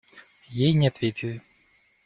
[0.47, 1.43] Ей не ответили.